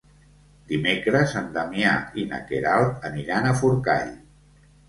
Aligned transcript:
Dimecres 0.71 1.35
en 1.41 1.51
Damià 1.59 1.93
i 2.21 2.25
na 2.31 2.39
Queralt 2.49 3.07
aniran 3.11 3.47
a 3.51 3.55
Forcall. 3.63 4.13